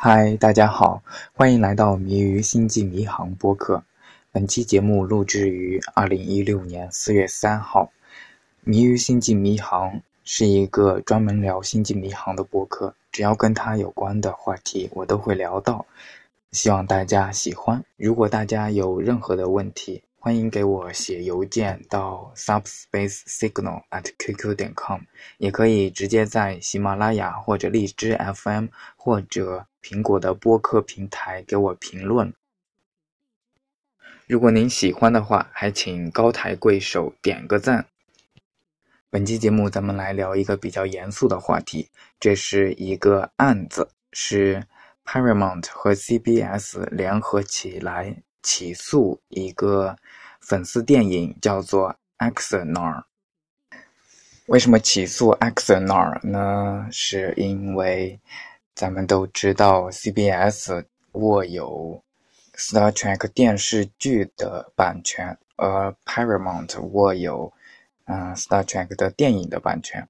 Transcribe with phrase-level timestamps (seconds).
[0.00, 1.02] 嗨，大家好，
[1.34, 3.82] 欢迎来到《迷于星际迷航》播客。
[4.30, 7.82] 本期节目录制于二零一六年四月三号。
[8.62, 9.90] 《迷于星际迷航》
[10.22, 15.84] 是一个专门聊星际迷航的播客，只要跟它有关的话题，我都会聊到。
[16.52, 17.82] 希望大家喜欢。
[17.96, 25.00] 如果大家有任何的问题，欢迎给我写邮件到 subspace signal at qq 点 com，
[25.38, 28.66] 也可以直接在喜马拉雅或者荔枝 FM
[28.96, 32.34] 或者苹果的播客平台给我评论。
[34.26, 37.86] 如果您喜欢的话，还请高抬贵手点个赞。
[39.08, 44.66] 本期节目咱们来聊一个比较严肃的话题，这是一个案子，是
[45.04, 48.24] Paramount 和 CBS 联合起来。
[48.48, 49.94] 起诉一个
[50.40, 51.94] 粉丝电影叫做
[52.32, 53.02] 《Axanar》。
[54.46, 56.88] 为什么起诉《Axanar》呢？
[56.90, 58.18] 是因为
[58.74, 62.02] 咱们都知道 CBS 握有
[62.58, 67.52] 《Star Trek》电视剧的版权，而 Paramount 握有
[68.06, 70.08] 嗯《Star Trek》的电影的版权。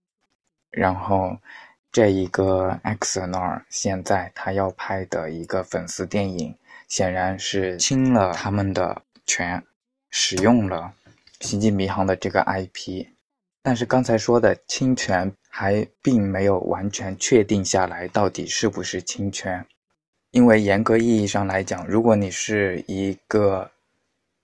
[0.71, 1.37] 然后
[1.91, 6.57] 这一个《Axanar》现在他要拍的一个粉丝电影。
[6.89, 9.63] 显然是侵了他们的权，
[10.09, 10.95] 使用了
[11.47, 13.07] 《星际迷航》的这个 IP，
[13.63, 19.67] 但是刚才说的侵权还并没有完全确定下来，到底是不是侵权？
[20.31, 23.71] 因为严格意义上来讲，如果你是一个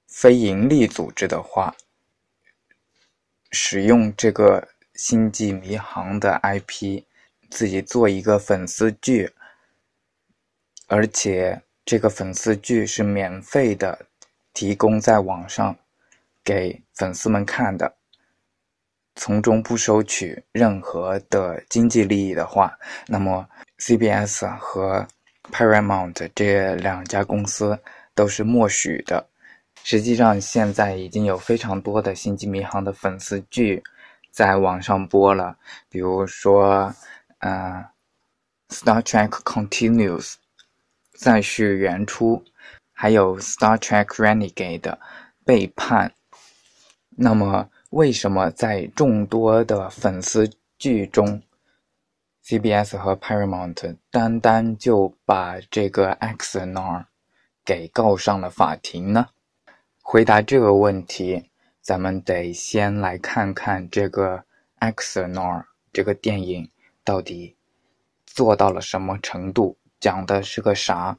[0.06, 1.74] 非盈利组织的话，
[3.50, 4.60] 使用这个
[4.94, 7.04] 《星际迷航》的 IP，
[7.48, 9.32] 自己做一个粉丝剧，
[10.88, 11.62] 而且。
[11.84, 14.06] 这个粉丝剧是免费的，
[14.52, 15.77] 提供在网上
[16.42, 17.94] 给粉丝们看的，
[19.16, 23.46] 从中不收取任何的经济利益的话，那么
[23.78, 25.06] CBS 和
[25.52, 27.78] Paramount 这两家公司
[28.14, 29.27] 都是默许的。
[29.83, 33.83] 实际上，现在已经有非常多的《星际迷航》的粉丝剧
[34.30, 35.55] 在网上播了，
[35.90, 36.95] 比如说，
[37.40, 37.84] 嗯，
[38.74, 40.33] 《Star Trek Continues》。
[41.14, 42.45] 再续原初，
[42.92, 44.80] 还有《Star Trek Renegade》
[45.45, 46.13] 背叛。
[47.17, 51.41] 那么，为什么在众多的粉丝剧中
[52.45, 57.07] ，CBS 和 Paramount 单单就把这个 Axanar
[57.64, 59.29] 给告上了法庭呢？
[60.02, 61.48] 回答这个问题，
[61.81, 64.45] 咱们得先来看看这个
[64.81, 66.69] Axanar 这个电影
[67.05, 67.57] 到底
[68.27, 69.79] 做到了什么程度。
[70.04, 71.16] 讲的是个啥？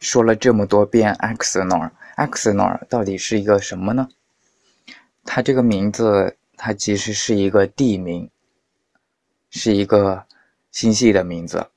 [0.00, 4.08] 说了这么多遍 Axanar，Axanar 到底是一个什么呢？
[5.24, 8.28] 它这个名字，它其实是一个地名，
[9.50, 10.24] 是一个
[10.72, 11.68] 星系的名字，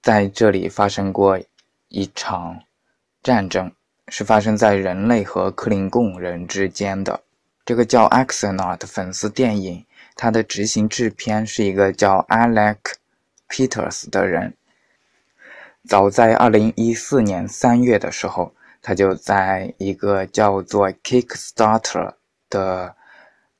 [0.00, 1.40] 在这里发生过
[1.88, 2.60] 一场
[3.20, 3.72] 战争，
[4.06, 7.20] 是发生在人类和克林贡人之间的。
[7.64, 12.76] 这个叫 Axanar 的粉丝电影，它的执行制片是一个叫 Alec
[13.48, 14.56] Peters 的人。
[15.88, 22.14] 早在二零一四年三月的时候，他就在一个叫做 Kickstarter
[22.48, 22.94] 的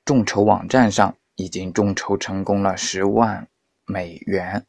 [0.05, 3.49] 众筹网站上已经众筹成功了十万
[3.87, 4.65] 美元，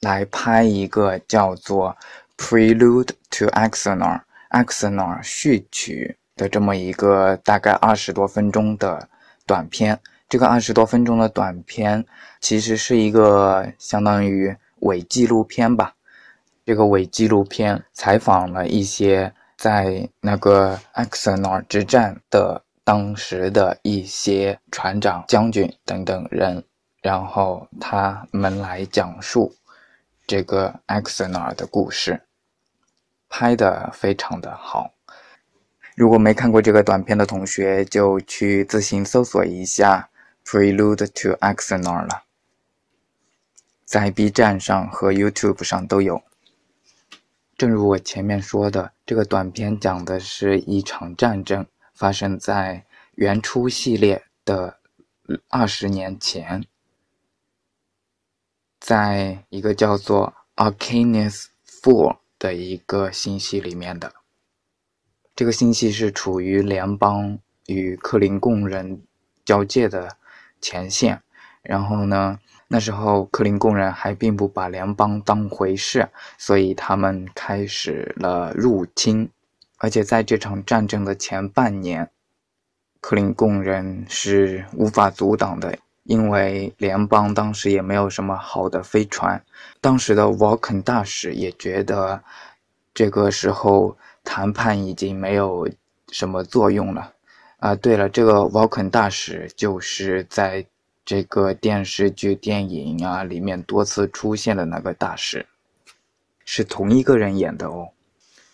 [0.00, 1.96] 来拍一个叫做
[2.36, 4.20] Prelude to Axonar》
[4.64, 9.08] （《Axonar 序曲的这么一个大概二十多分钟的
[9.46, 10.00] 短片。
[10.28, 12.04] 这个二十多分钟的短片
[12.40, 15.94] 其实是一个相当于伪纪录片吧。
[16.68, 26.62] 这个伪纪录片采访了一些在那个 Axanar 之战的当时的一些船长、将军等等人，
[27.00, 29.54] 然后他们来讲述
[30.26, 32.20] 这个 Axanar 的故事，
[33.30, 34.90] 拍的非常的好。
[35.96, 40.10] 如果没看过这个短片的同学，就去自行搜索一下
[40.44, 42.24] Prelude to Axanar 了，
[43.86, 46.22] 在 B 站上和 YouTube 上都有。
[47.58, 54.78] 正如我前面说的，这个短片讲的是一场战争发生在原初系列的
[55.48, 56.64] 二十年前，
[58.78, 64.14] 在一个叫做 Arcanus Four 的一个星系里面的。
[65.34, 69.02] 这个星系是处于联邦与克林贡人
[69.44, 70.16] 交界的
[70.60, 71.24] 前线，
[71.62, 72.38] 然后呢？
[72.70, 76.06] 那时候，克林贡人还并不把联邦当回事，
[76.36, 79.30] 所以他们开始了入侵。
[79.78, 82.10] 而且在这场战争的前半年，
[83.00, 89.42] 克林贡人是无法阻挡的，因为联邦当时也没有什么好的飞船，
[89.80, 92.22] 当时的沃肯大使也觉得
[92.92, 95.66] 这个时候谈判已经没有
[96.10, 97.14] 什么作用了。
[97.60, 100.66] 啊，对了，这个沃肯大使就是在
[101.08, 105.46] 这个电视剧、电影啊里面多次出现的那个大师，
[106.44, 107.88] 是同一个人演的哦。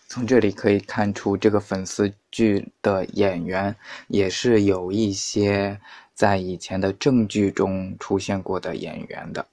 [0.07, 3.75] 从这里可以看出，这个粉丝剧的演员
[4.07, 5.77] 也是有一些
[6.13, 9.45] 在以前的正剧中出现过的演员的。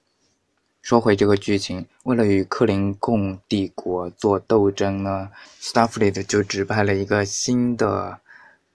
[0.81, 5.29] 说回这个剧情，为了与克林贡帝国做斗争呢
[5.59, 8.21] ，Starfleet 就指派了一个新的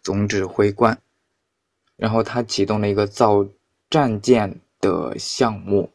[0.02, 0.98] 总指挥官，
[1.96, 3.46] 然后他启动了一个造
[3.90, 5.90] 战舰的项目。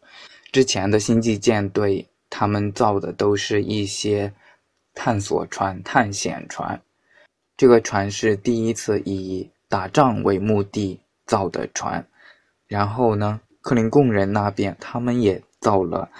[0.51, 4.33] 之前的星际舰队，他们造的都是一些。
[4.95, 6.79] 探索船、探险船，
[7.57, 12.07] 这个船是第一次以打仗为目的造的船。
[12.67, 16.11] 然后呢，克林贡人那边他们也造了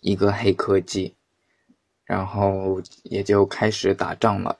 [0.00, 1.14] 一个黑科技，
[2.04, 4.58] 然后也就开始打仗了。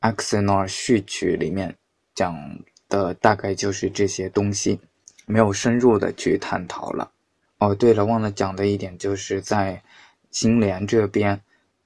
[0.08, 1.76] 《X n o r 序曲》里面
[2.12, 4.80] 讲的大概就是这些东西，
[5.26, 7.10] 没有深入的去探讨了。
[7.58, 9.82] 哦，对了，忘了讲的一点就是在
[10.30, 11.40] 星联这边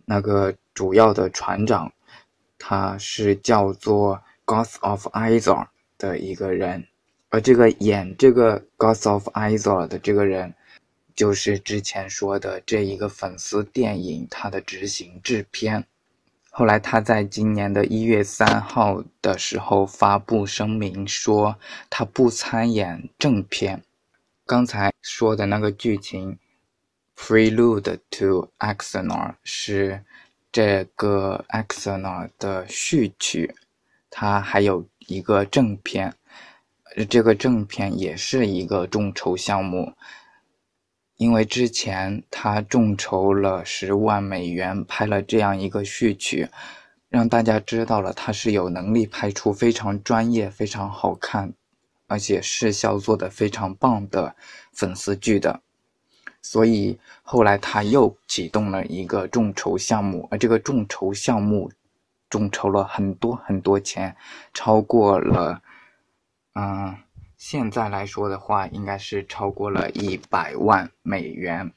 [0.04, 0.54] 那个。
[0.74, 1.92] 主要的船长，
[2.56, 5.66] 他是叫做 Goth of Izor
[5.98, 6.86] 的一个人，
[7.30, 10.54] 而这个演这个 Goth of Izor 的这个人，
[11.16, 15.84] 就是之前说的这一个粉丝电影他的执行制片。
[16.58, 21.56] 后来他在今年的一月三号的时候发布声明说，
[21.88, 23.80] 他不参演正片。
[24.44, 26.36] 刚才说的那个剧情
[27.16, 30.02] ，Prelude to Axanar 是。
[30.50, 33.54] 这个《Xena》的序曲，
[34.10, 36.12] 它还有一个正片，
[37.08, 39.92] 这个正片也是一个众筹项目，
[41.18, 46.48] 因为之前他众筹了十万美元拍了这样一个序曲，
[47.08, 51.52] 让大家知道了他是有能力拍出非常专业、非常好看，
[52.06, 54.36] 而且视效做得非常棒的
[54.72, 55.60] 粉丝剧的。
[56.40, 61.70] 所以后来他又启动了一个众筹项目，而这个众筹项目
[62.30, 64.14] 众筹了很多很多钱，
[64.54, 65.60] 超过了，
[66.54, 66.96] 嗯，
[67.38, 71.72] 现在来说的话，应该是超过了一百万美元。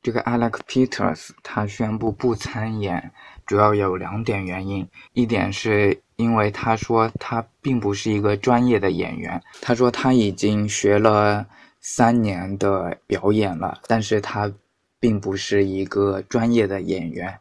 [0.00, 3.10] 这个 Alex Peters 他宣布不参演，
[3.44, 11.48] 主要有两点原因，一点是因为他说他并不是一个专业的演员，他说他已经学了。
[11.82, 14.52] 三年的表演了，但是他
[14.98, 17.40] 并不是一个专业的演员，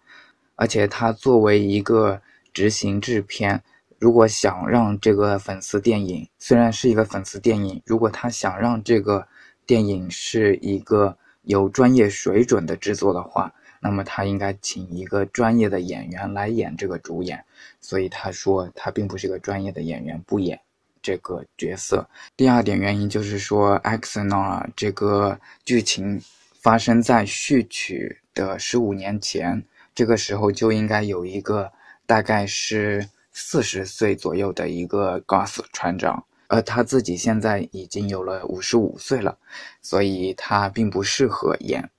[0.56, 2.22] 而且他作为一个
[2.54, 3.62] 执行制片，
[4.00, 9.28] 如果想让这个粉丝电影虽然是一个粉丝电影，如果他想让这个
[9.66, 17.44] 电影是一个有专业水准的制作的话，那么他应该请一个专业的演员来演这个主演，
[17.80, 20.60] 所以他说他并不是一个专业的演员，不演。
[21.02, 26.22] 这个角色，第二点原因就是说，《X n o 这个剧情
[26.60, 29.64] 发生在序曲的十五年前，
[29.96, 31.72] 这个时候就应该有一个
[32.06, 33.08] 大概是
[33.42, 39.38] 四十岁左右的一个 GOS 船长，而他自己现在已经有了五十五岁了，
[39.82, 41.90] 所以他并不适合演。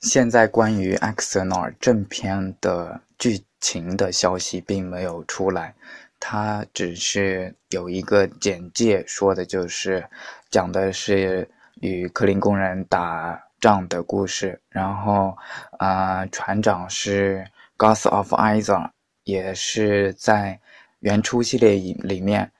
[0.00, 5.76] 现在关于《X n o 正片的剧情的消息并没有出来。
[6.18, 10.08] 他只是有一个简介，说的就是
[10.50, 11.48] 讲的是
[11.80, 14.60] 与克林工人打仗的故事。
[14.68, 15.36] 然后，
[15.78, 17.46] 啊，船长是
[17.78, 18.92] GOS of i z a r
[19.24, 20.60] 也是在
[21.00, 22.50] 原初系列里里面，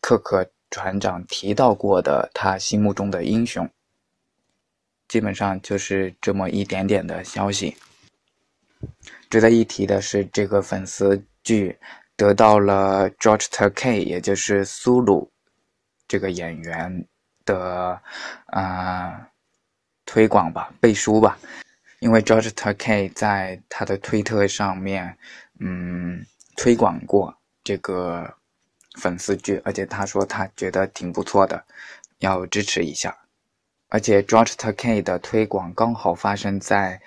[0.00, 3.68] 克克船长提到过的他心目中的英雄。
[5.06, 7.76] 基本上就是这么一点点的消息。
[9.30, 11.78] 值得一提的是，这个粉丝剧。
[12.18, 15.30] 得到了 George Takei，也就是苏鲁
[16.08, 17.06] 这个演员
[17.44, 18.02] 的
[18.46, 19.30] 啊
[20.04, 21.38] 推广吧、背书吧，
[22.00, 25.16] 因为 George Takei 在他的推特上面
[25.58, 26.24] 嗯
[26.56, 28.34] 推广过这个
[28.94, 31.64] 粉丝剧，而且他说他觉得挺不错的，
[32.18, 33.16] 要支持一下。
[33.88, 37.00] 而且 George Takei 的推广刚好发生在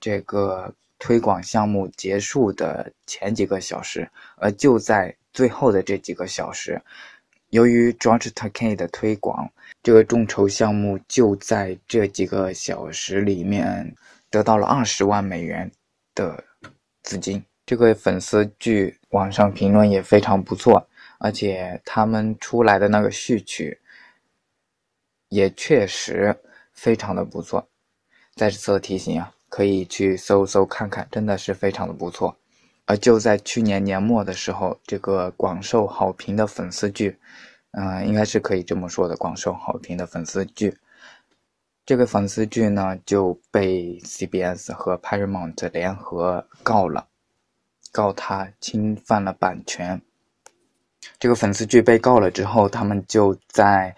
[0.00, 0.74] 这个。
[0.96, 6.80] 推广项目结束的前几个小时，而就在最后的这几个小时，
[7.50, 9.50] 由于 George Takei 的推广，
[9.82, 13.94] 这个众筹项目就在这几个小时里面
[14.34, 15.70] 得到了二十万美元
[16.12, 16.42] 的
[17.04, 17.44] 资金。
[17.64, 20.88] 这个粉丝剧网上评论也非常不错，
[21.18, 23.78] 而且他们出来的那个序曲，
[25.28, 26.36] 也确实
[26.72, 27.68] 非常的不错。
[28.34, 32.36] 再次提醒啊，可以去搜搜看看，真的是非常的不错。
[32.86, 37.16] 而就在去年年末的时候，这个广受好评的粉丝剧，
[37.70, 40.76] 嗯，应该是可以这么说的，广受好评的粉丝剧。
[41.86, 47.08] 这个粉丝剧呢就被 CBS 和 Paramount 联合告了，
[47.92, 50.00] 告他侵犯了版权。
[51.18, 53.94] 这个粉丝剧被告了之后，他们就在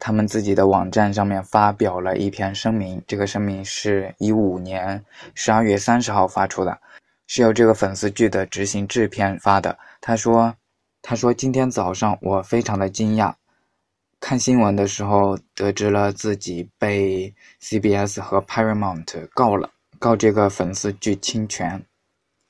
[0.00, 3.00] 他们自己的网站上面发表了一篇声明。
[3.06, 6.80] 这个声明是一五年十二月三十号发出的，
[7.28, 9.78] 是由这个粉丝剧的执行制片发的。
[10.00, 10.56] 他说
[11.00, 13.34] ：“他说今天早上我非常的惊讶。”
[14.20, 21.82] 看新闻的时候，得知了自己被 CBS 和 Paramount 告了，告这个粉丝剧侵权。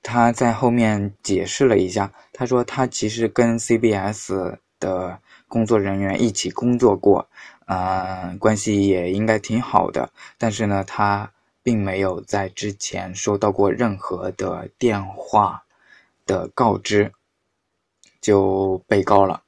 [0.02, 7.28] 他在后面解释了一下，他说他其实跟 CBS 的工作人员一起工作过，
[7.66, 10.10] 呃，关系也应该挺好的。
[10.36, 11.30] 但是呢，他
[11.62, 15.62] 并没有在之前收到过任何的电话
[16.26, 17.12] 的告知，
[18.20, 19.42] 就被告了。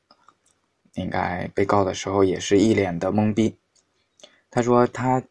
[0.94, 3.56] 应该被告的时候也是一脸的懵逼。
[4.50, 5.22] 他说他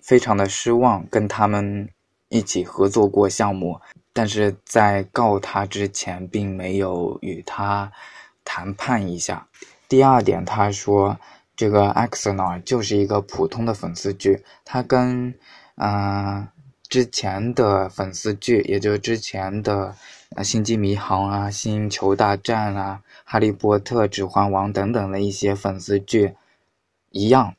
[0.00, 1.88] 非常的失望，跟他们
[2.28, 3.80] 一起合作过项目，
[4.12, 7.92] 但是在告他之前并没有与他
[8.44, 9.46] 谈判一下。
[9.88, 11.18] 第二点，他说
[11.54, 15.34] 这个《X n r 就是一个普通的粉丝剧，他跟
[15.76, 16.48] 嗯
[16.94, 19.96] 之前的粉丝剧，也就是之前的。
[20.44, 26.34] 星际迷航啊，星球大战啊，哈利波特、指环王等等的一些粉丝剧，
[27.10, 27.56] 一样，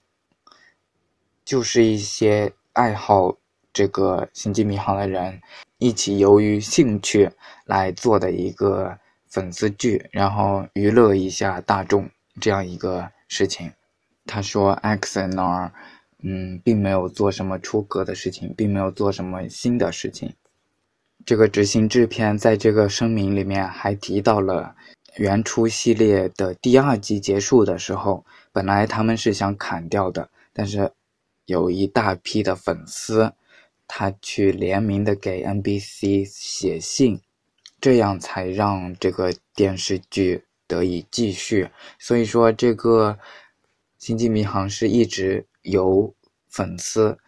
[1.44, 3.36] 就是一些爱好
[3.74, 5.42] 这个星际迷航的人
[5.80, 7.30] 一起由于兴趣
[7.66, 13.74] 来做的一个粉丝剧，然后娱乐一下大众这样一个事情。
[14.26, 15.72] 他说，X N R，
[16.24, 20.34] 嗯，并没有做什么出格的事情，并没有做什么新的事情。
[21.26, 24.76] 这个执行制片在这个声明里面还提到了，
[25.18, 30.92] 原初系列的第二季结束的时候，本来他们是想砍掉的，但是
[31.46, 33.34] 有一大批的粉丝，
[33.88, 37.20] 他去联名的给 NBC 写信，
[37.82, 41.70] 这样才让这个电视剧得以继续。
[41.98, 43.12] 所以说，这个
[43.98, 46.16] 《星际迷航》是一直有
[46.48, 47.20] 粉丝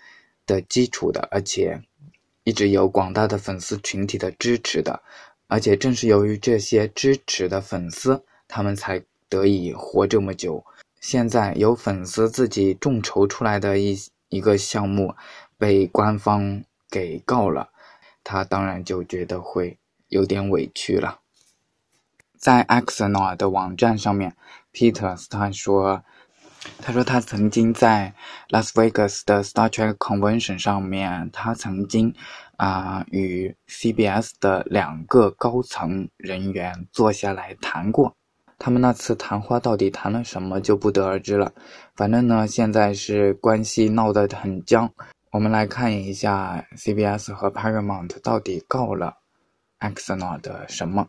[0.45, 1.83] 的基础的，而且。
[2.43, 5.03] 一直有广大的粉丝群体的支持的，
[5.47, 10.63] 而且正是由于这些支持的粉丝，他们才得以活这么久。
[11.01, 15.13] 现在有粉丝自己众筹出来的一一个项目，
[15.57, 17.67] 被官方给告了，
[18.23, 19.77] 他当然就觉得会
[20.07, 21.19] 有点委屈了。
[22.37, 24.37] 在 X n o 的网站上面
[24.71, 26.05] ，Peter 他说。
[26.81, 28.13] 他说，他曾经在
[28.49, 32.13] Las Vegas 的 Star Trek Convention 上面，他曾经
[32.55, 38.15] 啊与 CBS 的两个高层人员坐下来谈过。
[38.59, 41.51] 他们那次谈话到底谈了什么，就不得而知了。
[41.95, 44.91] 反正呢，现在是关系闹得很僵。
[45.31, 49.13] 我们来看一下 CBS 和 Paramount 到底告了
[49.79, 51.07] Xena 的什么。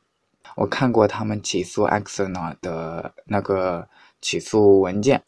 [0.56, 3.88] 我看过他们起诉 Xena 的那个
[4.20, 5.22] 起诉文件。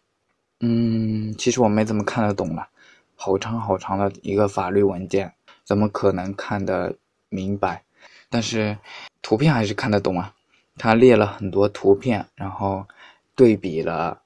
[0.62, 2.68] 嗯，其实我没怎么看得懂了，
[3.16, 5.32] 好长好长的一个法律文件，
[5.64, 6.94] 怎么可能看得
[7.30, 7.82] 明白？
[8.28, 8.76] 但是
[9.22, 10.34] 图片还是看得懂啊。
[10.76, 12.86] 他列了很多图片，然后
[13.34, 14.20] 对比了，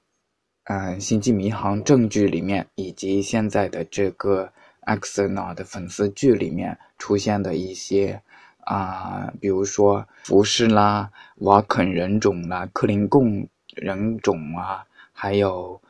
[0.64, 8.20] 嗯，《星际迷航》证据里面以及现在的这个 X N A 的粉丝剧里面出现的一些
[8.64, 15.80] 啊，比如说服饰啦、瓦肯人种啦、克林贡人种啊，还有。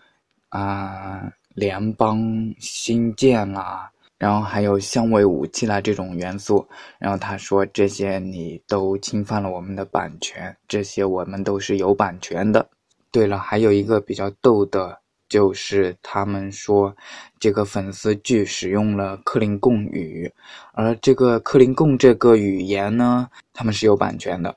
[0.55, 2.23] 啊，联邦
[2.61, 6.65] 新建啦，然后还有相位武器啦这种元素，
[6.97, 12.65] 然后他说这些你都侵犯了我们的版权，这些我们都是有版权的。
[13.11, 14.97] 对了，还有一个比较逗的，
[15.29, 16.95] 就是他们说
[17.41, 20.33] 这个粉丝剧使用了克林贡语，
[20.73, 24.55] 而这个克林贡这个语言呢，他们是有版权的。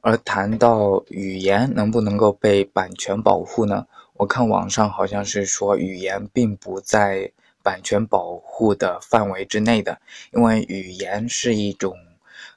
[0.00, 3.84] 而谈到语言能不能够被版权保护呢？
[4.18, 7.30] 我看网上好像是说语言并不在
[7.62, 10.00] 版权保护的范围之内的，
[10.32, 11.96] 因为语言是一种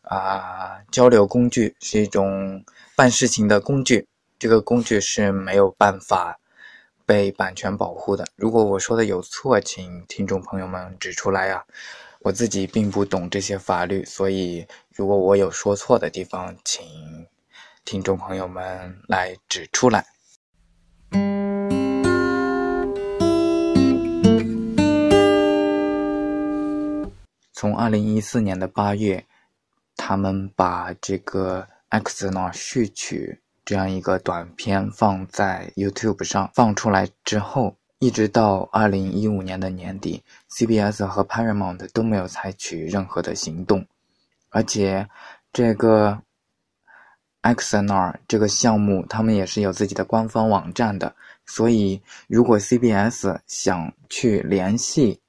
[0.02, 2.66] 啊交流工具，是一种
[2.96, 4.08] 办事情的工具，
[4.40, 6.40] 这个工具是没有办法
[7.06, 8.26] 被版权保护的。
[8.36, 11.64] 如果我说的有错，请听众朋友们指出来啊！
[12.22, 14.66] 我自己并不懂这些法律，所以
[14.96, 16.84] 如果我有说错的地方，请
[17.86, 20.11] 听众朋友们来指出来。
[27.62, 29.24] 从二零一四年的八月，
[29.96, 43.86] 他们把这个 X 呢序曲这样一个短片放在 YouTube 上放出来之后，一直到二零一五年的年底，CBS 和 Paramount 都没有采取任何的行动，
[44.50, 45.08] 而且
[45.54, 46.20] 这个。
[47.44, 51.16] XNR 这个项目，他们也是有自己的官方网站的，
[51.48, 55.20] 所以如果 CBS 想去联系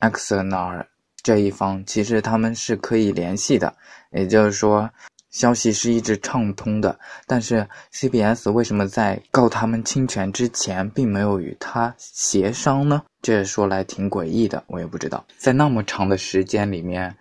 [0.00, 0.86] XNR
[1.22, 3.74] 这一方，其实他们是可以联系的，
[4.12, 4.88] 也就是说，
[5.30, 6.98] 消息是一直畅通的。
[7.26, 13.02] 但是 CBS 为什么在告他们侵权之前，并没有与他协商呢？
[13.22, 17.16] 这说来挺诡异的，我也不知道，在那么长的时间里面。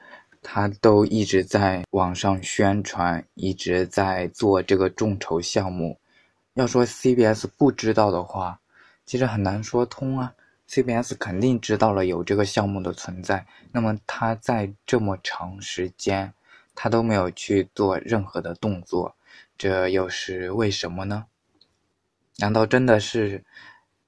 [0.47, 5.97] 他都一直在网上宣传，一直在做这个众筹项目。
[6.53, 8.59] 要说 CBS 不知道的话，
[9.07, 10.31] 其实很难说通啊。
[10.69, 16.33] CBS 肯定知道了有这个项目的存在，那么他在这么长时间，
[16.73, 19.15] 他都没有去做任何的动作，
[19.57, 21.25] 这又是为什么呢？
[22.37, 23.43] 难道真的是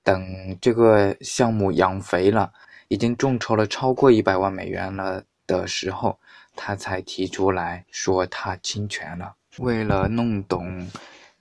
[0.03, 2.51] 等这个项目养肥了，
[2.87, 6.19] 已经众筹了超过一百万美元了的时候？
[6.59, 9.35] 他才提出来说他侵权了。
[9.59, 10.89] 为了弄懂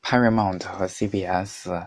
[0.03, 1.87] Paramount 和 CBS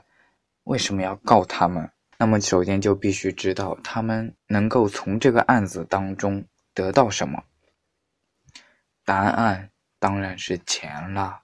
[0.63, 1.87] 为什么要告他们，
[2.19, 7.41] 那么首先就必须知道他们能够从这个案子当中得到什么。
[9.05, 11.39] 答案当然是钱了。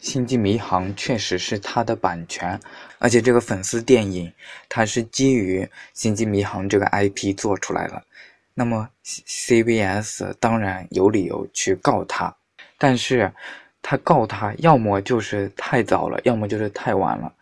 [0.00, 2.60] 星际迷航》确实是他的版权，
[2.98, 4.32] 而且这个粉丝电影
[4.68, 5.62] 它是基于
[5.94, 8.02] 《星际迷航》这个 IP 做出来的。
[8.54, 12.36] 那么，CBS 当然有理由去告他，
[12.76, 13.32] 但是，
[13.82, 17.32] 他告他要么就是太早了，要么就是太晚了。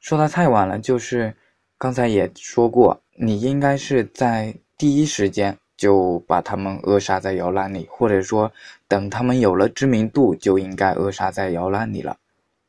[0.00, 1.34] 说他太晚了，就是
[1.78, 8.50] 刚才也说过，你应该是在第一时间就把他们扼杀在摇篮里，或者说
[8.88, 12.16] 等他们有了知名度就应该扼杀在摇篮里了，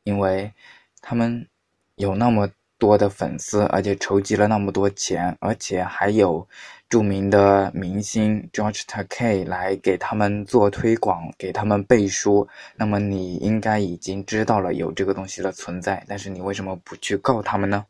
[0.04, 0.52] 因为
[1.00, 1.46] 他们
[1.94, 6.46] 有那么多的粉丝，而且筹集了那么多钱，而且还有。
[6.88, 12.46] 著名的明星 George taik 来给他们做推广，给他们背书。
[12.76, 17.84] 那么你应该已经知道了有这个东西的存在，但是你为什么不去告他们呢？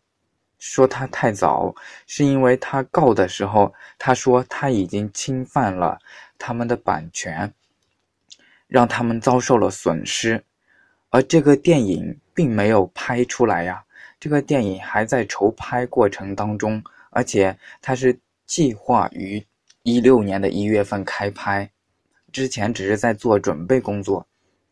[0.59, 1.75] 说他太早，
[2.07, 5.99] 是因为他告的时候，他说他已经侵犯了
[6.39, 7.53] 他们的版权，
[8.67, 10.45] 让他们遭受了损失。
[11.11, 13.85] 而这个电影并没有拍出来呀，
[14.21, 18.19] 这个电影还在筹拍过程当中，而且它是。
[18.47, 19.45] 计划于
[19.83, 21.69] 一六年的一月份开拍，
[22.31, 24.25] 之前只是在做准备工作。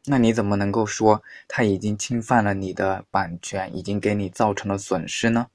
[0.05, 5.49] 那你怎么能够说他已经侵犯了你的版权，已经给你造成了损失呢？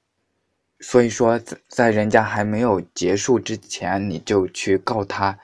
[0.80, 5.38] 所以说，在在人家还没有结束之前，你就去告他，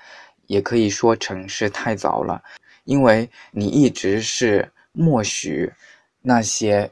[0.46, 2.42] 也可以说成是太早了，
[2.84, 5.70] 因为你一直是默许
[6.22, 6.90] 那些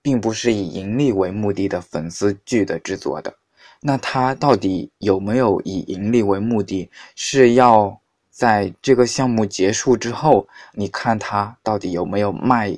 [0.00, 3.32] 并不是以盈利为目的的粉丝剧的制作的。
[3.80, 6.88] 那他到底有没有以盈利为目的？
[7.14, 8.00] 是要
[8.30, 12.74] 在这个项目结束之后，你看他到底有没有卖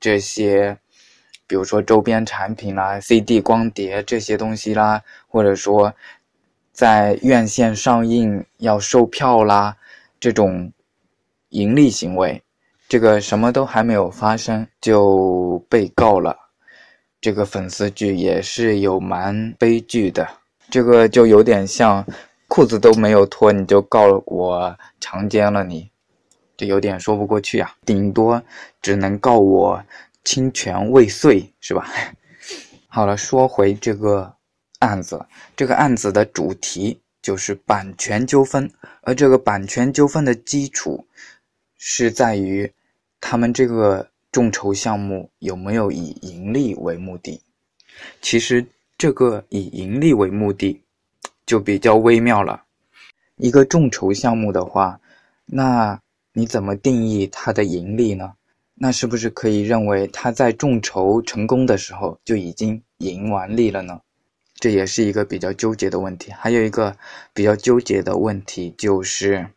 [0.00, 0.78] 这些，
[1.48, 5.92] 比如说周边产品啦、CD 光碟这些东西啦，或者说
[6.72, 9.74] 在院线上映要售票啦，
[10.20, 10.70] 这种
[11.48, 12.40] 盈利行为，
[12.86, 16.36] 这个什么都还没有发生就被告了。
[17.20, 20.28] 这个粉丝剧也是有蛮悲剧的，
[20.70, 22.06] 这个就有点像
[22.46, 25.90] 裤子都没有脱你就告我强奸了你，
[26.56, 27.74] 这有点说不过去啊。
[27.84, 28.40] 顶多
[28.80, 29.82] 只能告我
[30.28, 31.88] 侵权未遂，是吧？
[32.86, 34.30] 好了，说回这个
[34.80, 35.24] 案子，
[35.56, 41.06] 这个案子的主题就是版权纠纷，而这个版权纠纷的基础
[41.78, 42.70] 是在于
[43.18, 44.06] 他们这个。
[44.30, 47.40] 众筹项目有没有以盈利为目的？
[48.20, 48.64] 其实
[48.98, 50.82] 这个以盈利为目的
[51.46, 52.62] 就比较微妙了。
[53.36, 55.00] 一个众筹项目的话，
[55.46, 55.98] 那
[56.34, 58.34] 你怎么定义它的盈利呢？
[58.80, 64.00] 那是不是可以认为他在众筹成功的时候就已经盈完利了呢？
[64.54, 66.32] 这也是一个比较纠结的问题。
[66.32, 66.96] 还有一个
[67.32, 69.48] 比较纠结的问题就是。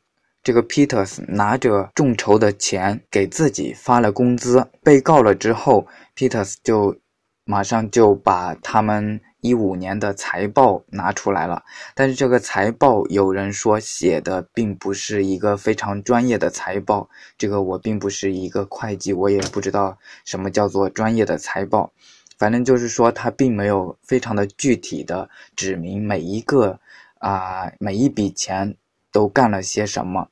[0.44, 6.98] 这个 Peters 拿着众筹的钱给自己发了工资，被告了之后，Peters 就
[7.46, 11.64] 马上就把他们一五年的财报拿出来了。
[11.94, 21.92] 但是这个财报有人说写的并不是一个非常专业的财报，这个我并不是一个会计，我也不知道什么叫做专业的财报。
[22.38, 26.80] 反正就是说他并没有非常的具体的指明每一个
[27.20, 28.78] 啊每一笔钱。
[29.14, 30.30] 都干了些什么，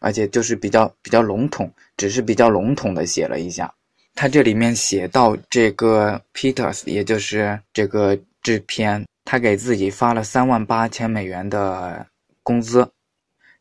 [0.00, 3.72] 而且就是比较比较笼统，只是比较笼统的写了一下。
[4.16, 12.06] 他这里面写到这个 Peters，也就是这个制片，他给自己发了三万八千美元的
[12.42, 12.90] 工资，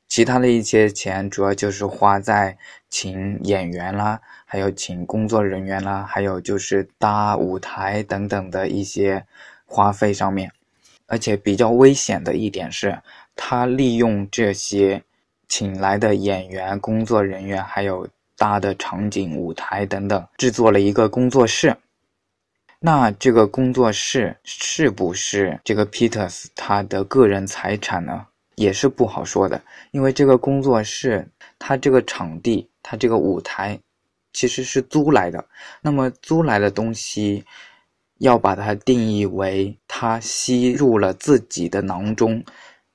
[0.07, 2.57] 其他的一些钱主要就是花在
[2.89, 9.25] 请演员啦，还有请工作人员啦，还有就是搭舞台等等的一些
[9.65, 10.49] 花费上面。
[11.07, 12.97] 而且比较危险的一点是，
[13.35, 15.03] 他利用这些
[15.49, 18.07] 请来的演员、工作人员，还有
[18.45, 21.75] 搭的场景、舞台等等，制作了一个工作室。
[22.79, 28.27] 那这个工作室是不是这个 Peters 他的个人财产呢？
[28.55, 31.27] 也是不好说的，因为这个工作室，
[31.57, 33.79] 他这个场地，他这个舞台，
[34.31, 35.43] 其实是租来的。
[35.81, 37.43] 那么租来的东西。
[38.19, 42.41] 要把它定义为他吸入了自己的囊中，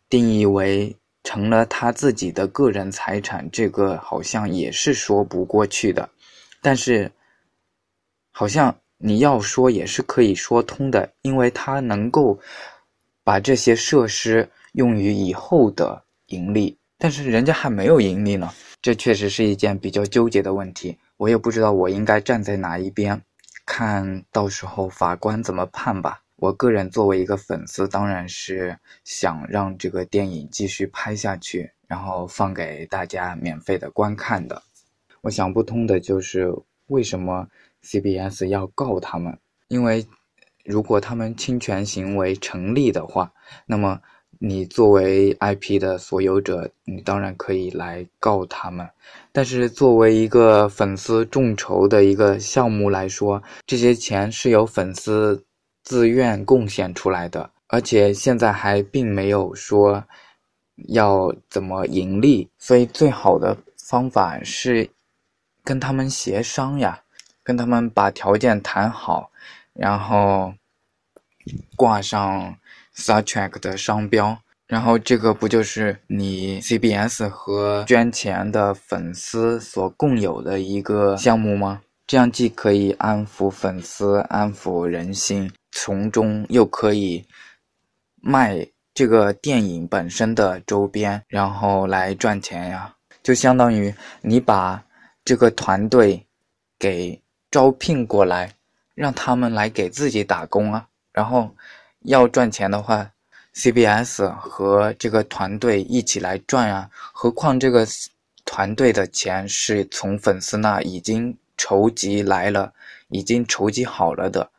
[0.09, 6.09] 定义为成了他自己的个人财产，这个好像也是说不过去的。
[6.63, 7.11] 但是，
[8.31, 12.39] 好像你要说也是可以说通的，因为他能够
[13.23, 18.53] 把这些设施用于以后的盈利，但是人家还没有盈利呢，
[18.83, 20.99] 这确实是一件比较纠结的问题。
[21.17, 23.21] 我也不知道我应该站在哪一边。
[23.67, 26.21] 看到时候法官怎么判吧。
[26.41, 34.63] 我个人作为一个粉丝，当然是想让这个电影继续拍下去，然后放给大家免费的观看的。
[35.21, 36.51] 我想不通的就是
[36.87, 37.47] 为什么
[37.85, 39.39] CBS 要告他们？
[39.69, 40.07] 因为
[40.65, 43.33] 如果他们侵权行为成立的话，
[43.67, 44.01] 那么。
[44.43, 48.89] 你作为 IP 的所有者，你当然可以来告他们。
[49.33, 55.45] 但是作为一个粉丝众筹的一个项目来说，这些钱是由粉丝
[55.83, 60.05] 自愿贡献出来的，而且现在还并没有说
[60.89, 64.89] 要怎么盈利，所以最好的方法是
[65.65, 67.03] 跟他们协商呀，
[67.43, 69.31] 跟他们把条件谈好，
[69.73, 70.53] 然后
[71.77, 72.57] 挂上。
[72.93, 81.81] Star Trek 的商标，然后这个不就是你 CBS 和捐钱的粉丝所共有的一个项目吗？
[82.07, 85.51] 这样既可以安抚粉丝、安抚人心，
[85.83, 87.25] 从中又可以
[88.21, 92.95] 卖这个电影本身的周边，然后来赚钱呀。
[93.23, 94.85] 就相当于你把
[95.25, 96.27] 这个团队
[96.79, 98.53] 给招聘过来，
[98.95, 101.57] 让他们来给自己打工啊，然后。
[102.05, 103.11] 要赚钱的话
[103.55, 106.89] ，CBS 和这个团队一起来赚啊！
[107.13, 107.87] 何况这个
[108.47, 112.73] 团队的钱是从粉丝那已经筹集来了，
[113.11, 114.51] 已经筹集好了的。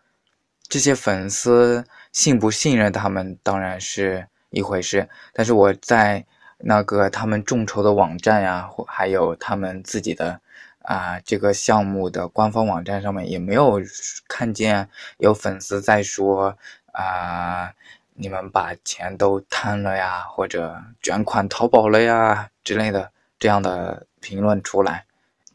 [0.71, 6.25] 这些粉丝信不信任他们当然是一回事，但是我在
[6.59, 10.39] 那个他们众筹的网站呀，或还有他们自己的
[10.83, 13.81] 啊这个项目的官方网站上面，也没有
[14.29, 16.57] 看见有粉丝在说。
[16.93, 17.71] 啊！
[18.15, 25.05] 你们把钱都贪了呀，或者卷款逃跑了呀之类的这样的评论出来，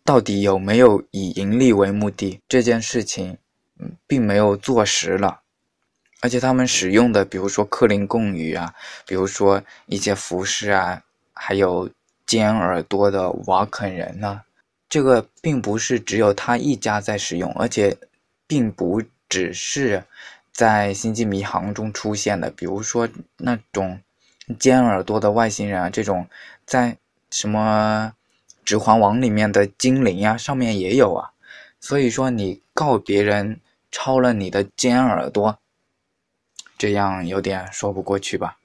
[0.02, 2.40] 到底有没有以盈利为目的？
[2.48, 3.36] 这件事情，
[3.78, 5.40] 嗯，并没有坐实了。
[6.20, 8.74] 而且他们使用的，比如说克林贡语啊，
[9.06, 11.90] 比如说一些服饰啊，还有
[12.24, 14.42] 尖耳朵的瓦肯人呢，
[14.88, 17.96] 这个并不是只有他一家在使用，而且
[18.46, 20.04] 并不只是。
[20.52, 24.00] 在《星际迷航》中出现的，比如说那种
[24.58, 26.26] 尖耳朵的外星人啊，这种
[26.64, 26.96] 在
[27.30, 28.14] 什么
[28.64, 31.32] 《指环王》里面的精灵呀，上面也有啊。
[31.78, 33.60] 所以说，你告别人
[33.90, 35.58] 抄了你的尖耳朵，
[36.78, 38.58] 这样有点说不过去吧？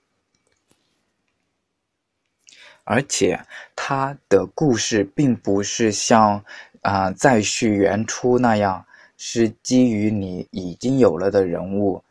[2.83, 3.39] 而且
[3.75, 6.43] 他的故事并不是像
[6.81, 8.85] 啊再续原初那样。
[9.23, 12.03] 是基于你已经有了的人物，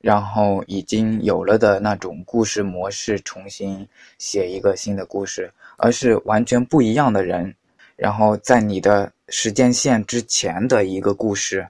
[0.00, 7.54] 然后已经有了的那种故事模式，重新写一个新的故事，而是完全不一样的人，
[7.96, 11.68] 然后在你的时间线之前的一个故事，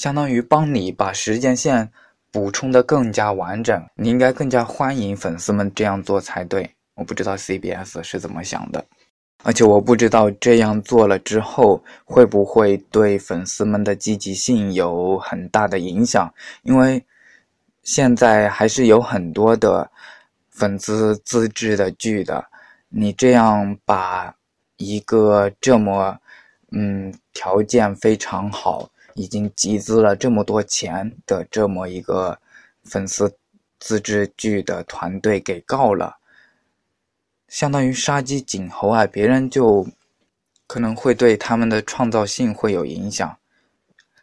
[0.00, 1.86] 相当于帮你把时间线
[2.32, 3.86] 补充的更加完整。
[3.96, 6.70] 你应该更加欢迎粉丝们这样做才对。
[6.94, 8.82] 我不知道 CBS 是怎么想的。
[9.42, 16.32] 而且我不知道这样做了之后会不会对粉丝们的积极性有很大的影响，
[16.62, 17.04] 因为
[17.82, 19.90] 现在还是有很多的
[20.48, 22.42] 粉丝自制的剧的。
[22.88, 24.34] 你这样把
[24.78, 26.16] 一个这么
[26.72, 32.38] 嗯条件非常好、已经集资了这么多钱的这么一个
[32.84, 33.36] 粉丝
[33.78, 36.18] 自制剧的团队给告了。
[37.48, 39.86] 相当于杀鸡儆猴啊，别人就
[40.66, 43.36] 可能会对他们的创造性会有影响。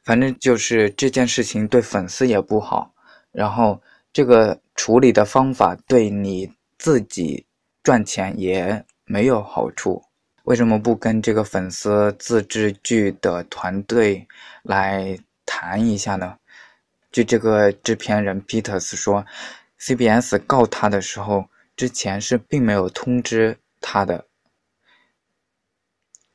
[0.04, 2.94] 反正就是这件事情对粉丝也不好，
[3.34, 3.82] 然后
[4.14, 7.46] 这个处理的方法对你自己
[7.84, 10.04] 赚钱也没有好处。
[10.48, 14.26] 为什么不跟这个粉丝自制剧的团队
[14.64, 16.38] 来谈一下呢？
[17.12, 19.26] 据这个制片人 Peters 说
[19.78, 24.26] ，CBS 告他的时候，之前是并没有通知他的，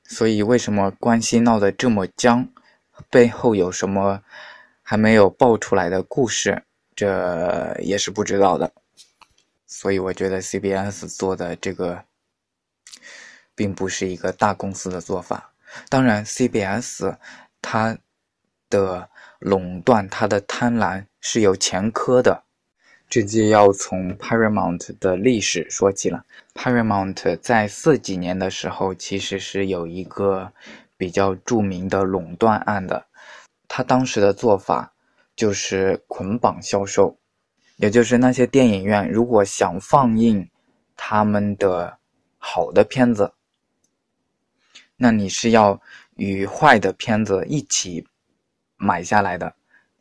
[0.05, 2.47] 所以为什么关系闹得这么僵？
[3.09, 4.23] 背后有什么
[4.83, 6.63] 还没有爆出来的故事，
[6.95, 8.71] 这也是不知道的。
[9.67, 12.05] 所以我觉得 CBS 做的这个，
[13.55, 15.53] 并不是一个大公司的做法。
[15.89, 17.17] 当然，CBS
[17.61, 17.99] 它
[18.69, 22.45] 的垄断、它的贪婪是有前科的。
[23.09, 26.25] 这就要从 Paramount 的历史说起了。
[26.55, 30.53] Paramount 在四几年的时候，其实是有一个。
[30.99, 33.07] 比较著名的垄断案的，
[33.67, 34.93] 他当时的做法
[35.35, 37.19] 就是捆绑销售，
[37.75, 40.49] 也就是那些电影院如果想放映
[40.97, 41.99] 他们的
[42.39, 43.33] 好的片子，
[45.03, 45.81] 那你是要
[46.15, 48.07] 与坏的片子一起
[48.77, 49.53] 买下来的，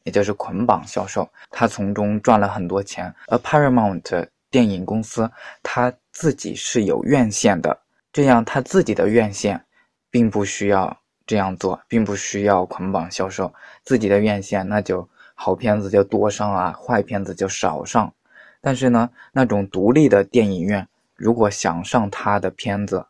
[0.04, 3.12] 也就是捆绑销售，他从中赚了很多钱。
[3.26, 5.28] 而 Paramount 电影公司
[5.64, 7.82] 他自己是有院线的，
[8.14, 9.60] 这样他自己的院线。
[10.14, 18.14] 并不需要这样做，并不需要捆绑销售自己的院线，那就好片子就多上啊，坏片子就少上。
[18.60, 20.86] 但是呢，那种独立的电影院
[21.16, 23.06] 如果想上他的片子，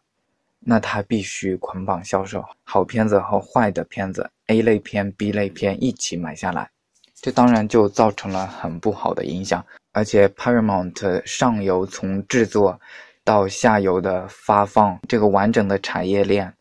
[0.64, 6.70] 那他必须捆绑销售好片子和坏的片子，A 类片、B 类片一起买下来，
[7.16, 9.66] 这当然就造成了很不好的影响。
[9.92, 12.80] 而且 Paramount 上游从制作
[13.24, 16.54] 到下游的发放这个完整的产业链。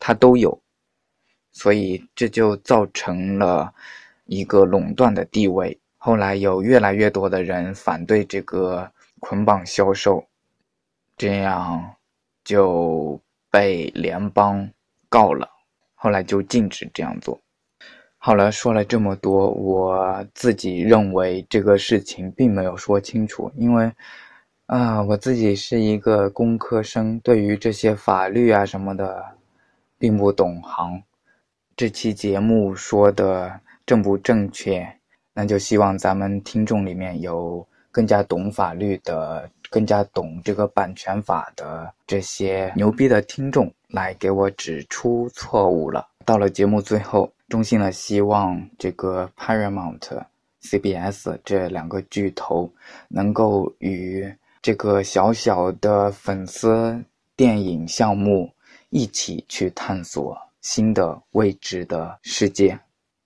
[0.00, 0.56] 它都有，
[1.50, 3.74] 所以这就造成了
[4.26, 5.76] 一个垄断的地位。
[5.96, 10.24] 后来有越来越多的人反对这个捆绑销售，
[11.16, 11.96] 这样
[12.44, 14.70] 就被联邦
[15.08, 15.48] 告了。
[15.94, 17.40] 后来就禁止这样做。
[18.18, 23.92] 好了，说了这么多，我自己认为这个事情并没有说清楚，因为
[24.66, 29.24] 啊，我自己是一个工科生，对于这些法律啊什么的。
[30.00, 31.02] 并不懂行，
[31.74, 34.86] 这期节目说的正不正确？
[35.34, 46.06] 那就希望咱们听众里面有更加懂法律的、更加懂这个版权法的这些牛逼的听众来给我指出错误了。
[46.24, 50.22] 到了节目最后，衷心的希望这个 Paramount、
[50.62, 52.72] CBS 这两个巨头
[53.08, 57.02] 能够与这个小小的粉丝
[57.36, 58.52] 电影项目。
[58.90, 62.80] 一起去探索新的未知的世界，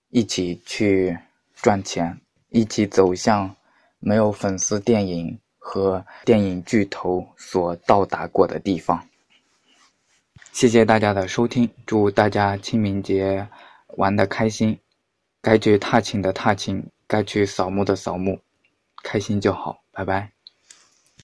[0.09, 1.17] 一起去
[1.55, 3.55] 赚钱，一起走向
[3.99, 9.07] 没有粉丝电影和电影巨头所到达过的地方。
[10.51, 13.47] 谢谢大家的收听，祝大家清明节
[13.95, 14.77] 玩的开心，
[15.41, 18.39] 该去踏青的踏青，该去扫墓的扫墓，
[19.01, 20.32] 开心就好，拜拜。